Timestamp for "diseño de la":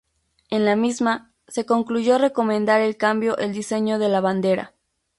3.53-4.19